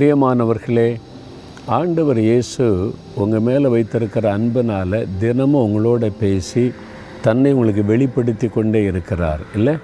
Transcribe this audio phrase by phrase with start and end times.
[0.00, 1.00] பிரியமானவர்களே
[1.66, 6.72] ஆண்டவர் இயேசு உங்கள் மேலே வைத்திருக்கிற அன்பினால் தினமும் உங்களோட பேசி
[7.22, 9.40] தன்னை உங்களுக்கு வெளிப்படுத்தி கொண்டே இருக்கிறார்.
[9.54, 9.76] இல்லை?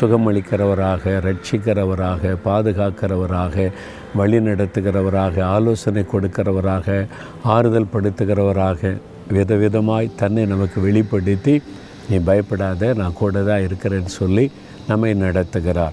[0.00, 3.72] சுகமளிக்கிறவராக ரட்சிக்கிறவராக பாதுகாக்கிறவராக
[4.14, 7.08] வழி நடத்துகிறவராக ஆலோசனை கொடுக்கிறவராக
[7.42, 9.00] ஆறுதல் படுத்துகிறவராக
[9.30, 11.62] விதவிதமாய் தன்னை நமக்கு வெளிப்படுத்தி
[12.10, 14.50] நீ பயப்படாத நான் கூட தான் இருக்கிறேன்னு சொல்லி
[14.88, 15.92] நம்மை நடத்துகிறார்.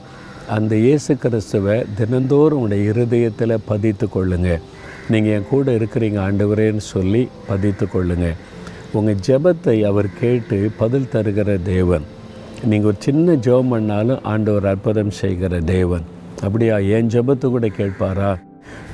[0.55, 4.61] அந்த இயேசு கிறிஸ்துவை தினந்தோறும் உங்களுடைய இருதயத்தில் பதித்து கொள்ளுங்கள்
[5.11, 8.39] நீங்கள் என் கூட இருக்கிறீங்க ஆண்டவரேன்னு சொல்லி பதித்து கொள்ளுங்கள்
[8.97, 12.05] உங்கள் ஜெபத்தை அவர் கேட்டு பதில் தருகிற தேவன்.
[12.69, 16.05] நீங்கள் ஒரு சின்ன ஜெபம் பண்ணாலும் ஆண்டவர் அற்புதம் செய்கிற தேவன்.
[16.45, 18.31] அப்படியா என் ஜெபத்தை கூட கேட்பாரா?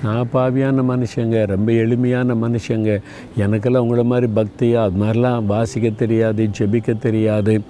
[0.03, 3.02] நான் பாவியான மனுஷங்க ரொம்ப எளிமையான மனுஷங்க.
[3.38, 7.61] எனக்கெல்லாம் உங்களை மாதிரி பக்தியாக அது மாதிரிலாம் வாசிக்க தெரியாது ஜெபிக்க தெரியாது.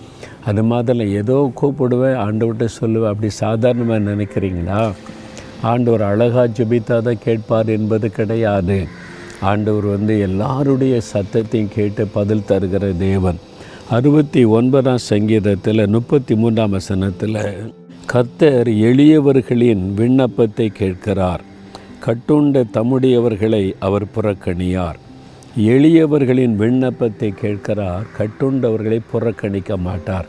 [0.45, 3.11] அது மாதிரிலாம் ஏதோ கூப்பிடுவேன் ஆண்டவர்கிட்ட சொல்லுவேன்.
[3.13, 4.93] அப்படி சாதாரணமாக நினைக்கிறீங்களா?
[5.61, 8.87] ஆண்டவர் அழகாக ஜெபித்தா தான் கேட்பார் என்பது கிடையாது.
[9.41, 13.39] ஆண்டவர் வந்து எல்லாருடைய சத்தத்தையும் கேட்டு பதில் தருகிற தேவன்.
[13.89, 17.41] அறுபத்தி ஒன்பதாம் சங்கீதத்தில் முப்பத்தி மூன்றாம் வசனத்தில்
[18.05, 21.43] கர்த்தர் எளியவர்களின் விண்ணப்பத்தை கேட்கிறார்.
[22.03, 24.95] கட்டுண்ட தம்முடையவர்களை அவர் புறக்கணியார்.
[25.57, 30.25] எளியவர்களின் விண்ணப்பத்தை கேட்கிறார் கட்டுண்டவர்களை புறக்கணிக்க மாட்டார்.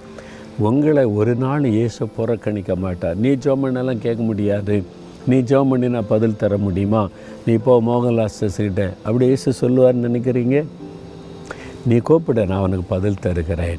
[0.58, 3.16] உங்களை ஒரு நாள் இயேசு புறக்கணிக்க மாட்டார்.
[3.16, 4.84] நீ ஜோமனெல்லாம் கேட்க முடியாது.
[5.26, 7.08] நீ ஜோம் பண்ணி நான் பதில் தர முடியுமா?
[7.46, 10.64] நீ போ மோகன்லாஸ்கிட்ட அப்படி இயேசு சொல்லுவார்னு நினைக்கிறீங்க?
[11.86, 13.78] நீ கூப்பிட நான் அவனுக்கு பதில் தருகிறேன்.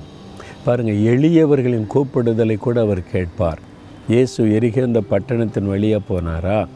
[0.66, 3.59] பாருங்கள் எளியவர்களின் கூப்பிடுதலை கூட அவர் கேட்பார்.
[4.07, 6.67] இயேசு எரிகிற பட்டணத்தின் வழியாக போனாரா?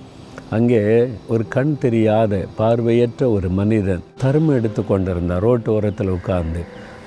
[0.55, 0.79] அங்கே
[1.33, 5.43] ஒரு கண் தெரியாத பார்வையற்ற ஒரு மனிதன் தருமம் எடுத்து கொண்டிருந்தார்.
[5.45, 6.61] ரோட்டு ஓரத்தில் உட்கார்ந்து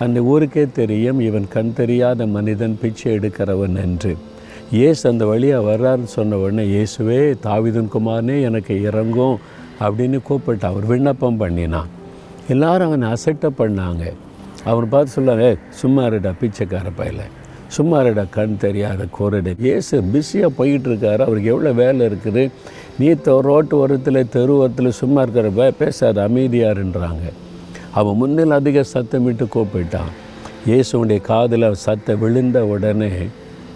[0.05, 4.13] அந்த ஊருக்கே தெரியும் இவன் கண் தெரியாத மனிதன் பிச்சை எடுக்கிறவன் என்று.
[4.87, 9.37] ஏசு அந்த வழியாக வர்றாருன்னு சொன்ன உடனே இயேசுவே தாவிதன் குமாரனே எனக்கு இறங்கும்
[9.85, 11.91] அப்படின்னு கூப்பிட்டு அவர் விண்ணப்பம் பண்ணினான்.
[12.55, 14.05] எல்லாரும் அவனை அசட்டை பண்ணாங்க.
[14.71, 15.47] அவனை பார்த்து சொல்லாங்க
[15.83, 17.23] சும்மா இருடா பிச்சைக்கார பையில.
[17.77, 19.53] சும்மா இருடா கண் தெரியாத கோரடு.
[19.75, 21.23] ஏசு பிஸியாக போயிட்டு இருக்காரு.
[21.27, 22.43] அவருக்கு எவ்வளோ வேலை இருக்குது?
[22.99, 27.33] நீ ரோட்டு ஓரத்தில் தெருவத்தில் சும்மா இருக்கிற பேசாது அமைதியாருன்றாங்க.
[27.91, 30.13] அவன் முன்னில் அதிக சத்தமிட்டு கூப்பிட்டான்.
[30.67, 33.11] இயேசுடைய காதில் சத்தம் விழுந்த உடனே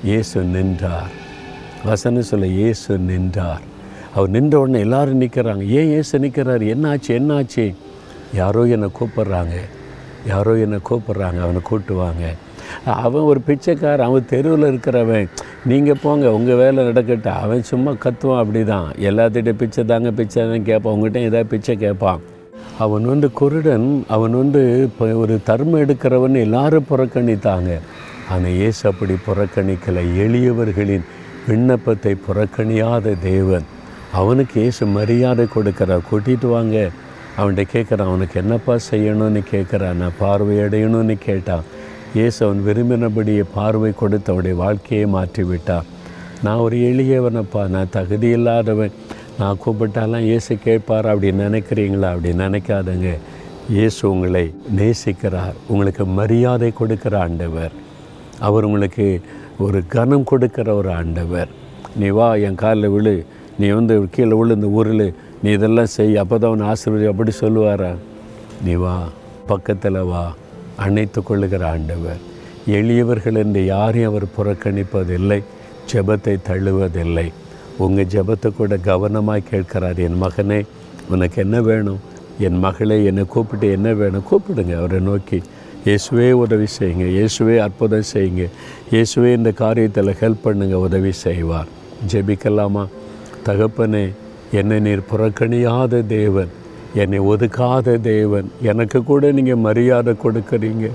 [0.04, 1.10] இயேசு நின்றார்.
[1.84, 3.60] வசனம் சொல்ல இயேசு நின்றார்.
[4.14, 7.08] அவர் நின்ற உடனே எல்லோரும் நிற்கிறாங்க ஏன் இயேசு நிற்கிறார் என்னாச்சு?
[7.08, 7.74] என்னாச்சு?
[8.34, 9.56] யாரோ என்னை கூப்பிட்றாங்க.
[10.26, 11.40] யாரோ என்னை கூப்பிட்றாங்க.
[11.40, 12.34] அவனை கூட்டுவாங்க
[13.04, 15.28] அவன் ஒரு பிச்சைக்காரன் அவன் தெருவில் இருக்கிறவன்.
[15.70, 17.38] நீங்கள் போங்க உங்கள் வேலை நடக்கட்டும்.
[17.44, 20.94] அவன் சும்மா கத்துவான் அப்படி தான் எல்லாத்திட்ட பிச்சை தாங்க பிச்சை தான் கேட்பான்.
[20.96, 22.20] உங்கள்கிட்ட ஏதாவது பிச்சை கேட்பான்.
[22.84, 27.72] அவன் வந்து குருடன் அவன் வந்து இப்போ ஒரு தர்மம் எடுக்கிறவன் எல்லாரும் புறக்கணித்தாங்க.
[28.32, 30.04] ஆனால் இயேசு அப்படி புறக்கணிக்கலை.
[30.24, 31.06] எளியவர்களின்
[31.48, 33.66] விண்ணப்பத்தை புறக்கணியாத தேவன்.
[34.20, 36.76] அவனுக்கு இயேசு மரியாதை கொடுக்குறா கூட்டிகிட்டு வாங்க.
[37.38, 39.98] அவன்கிட்ட கேட்குறான் அவனுக்கு என்னப்பா செய்யணும்னு கேட்குறான்?
[40.02, 41.66] நான் பார்வையடையணும்னு கேட்டான்.
[42.16, 45.88] இயேசு அவன் விரும்பினபடியே பார்வை கொடுத்து அவனுடைய வாழ்க்கையை மாற்றி விட்டான்
[46.44, 48.94] நான் ஒரு எளியவனப்பா நான் தகுதி இல்லாதவன்
[49.40, 51.06] நான் கூப்பிட்டாலாம் இயேசு கேட்பார்?
[51.06, 52.08] அப்படி நினைக்கிறீங்களா?
[52.14, 53.10] அப்படி நினைக்காதங்க.
[53.76, 55.54] இயேசு உங்களை நேசிக்கிறார்.
[55.68, 57.74] உங்களுக்கு மரியாதை கொடுக்கிற ஆண்டவர்.
[58.40, 59.06] அவர் உங்களுக்கு
[59.66, 61.48] ஒரு கனம் கொடுக்கிற ஒரு ஆண்டவர்.
[61.96, 63.14] நீ வா என் காலில் விழு.
[63.58, 65.14] நீ வந்து கீழே விழு இந்த ஊரில்.
[65.42, 67.96] நீ இதெல்லாம் செய் அப்போ தான் அவன் ஆசீர்வதி அப்படி சொல்லுவாரா?
[68.64, 68.96] நீ வா
[69.46, 70.34] பக்கத்தில் வா.
[70.84, 72.20] அணைத்து கொள்ளுகிற ஆண்டவர்.
[72.66, 75.40] எளியவர்கள் என்று யாரையும் அவர் புறக்கணிப்பதில்லை
[75.92, 77.26] ஜெபத்தை தள்ளுவதில்லை
[77.78, 80.60] உங்கள் ஜெபத்தை கூட கவனமாக கேட்கிறார் என் மகனே
[81.10, 82.00] உனக்கு என்ன வேணும்?
[82.38, 84.24] என் மகளே என்னை கூப்பிட்டு என்ன வேணும்?
[84.30, 84.74] கூப்பிடுங்க.
[84.78, 85.38] அவரை நோக்கி
[85.86, 87.06] இயேசுவே உதவி செய்யுங்க.
[87.16, 88.44] இயேசுவே அற்புதம் செய்யுங்க.
[88.90, 91.68] இயேசுவே இந்த காரியத்தில் ஹெல்ப் பண்ணுங்கள் உதவி செய்வார்.
[92.12, 92.84] ஜெபிக்கலாமா?
[93.46, 94.04] தகப்பனே
[94.52, 96.52] என்னை நீர் புறக்கணியாத தேவன்.
[96.94, 98.50] என்னை ஒதுக்காத தேவன்.
[98.62, 100.90] எனக்கு கூட நீங்கள் மரியாதை கொடுக்குறீங்க.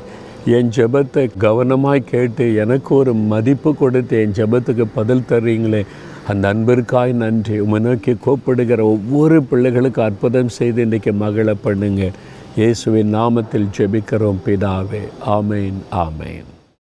[0.45, 5.85] என் ஜெபத்தை கவனமாய் கேட்டு எனக்கு ஒரு மதிப்பு கொடுத்து என் ஜெபத்துக்கு பதில் தர்றீங்களே.
[6.27, 7.59] அந்த அன்பிற்காய் நன்றி.
[7.59, 12.11] உமை நோக்கி கூப்பிடுகிற ஒவ்வொரு பிள்ளைகளுக்கு அற்புதம் செய்து இன்றைக்கு மகளை பண்ணுங்க.
[12.55, 15.03] இயேசுவின் நாமத்தில் ஜெபிக்கிறோம் பிதாவே.
[15.25, 16.52] ஆமேன் ஆமேன்.